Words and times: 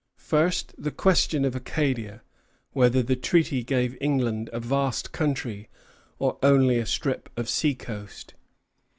First, 0.17 0.73
the 0.79 0.89
question 0.89 1.45
of 1.45 1.55
Acadia: 1.55 2.23
whether 2.73 3.03
the 3.03 3.15
treaty 3.15 3.63
gave 3.63 3.95
England 4.01 4.49
a 4.51 4.59
vast 4.59 5.11
country, 5.11 5.69
or 6.17 6.39
only 6.41 6.79
a 6.79 6.87
strip 6.87 7.29
of 7.37 7.47
seacoast. 7.47 8.33